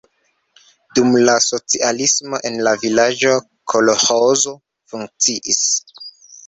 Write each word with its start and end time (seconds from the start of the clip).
Dum 0.99 1.11
la 1.27 1.35
socialismo 1.49 2.41
en 2.51 2.57
la 2.69 2.73
vilaĝo 2.87 3.37
kolĥozo 3.75 4.59
funkciis. 4.95 5.67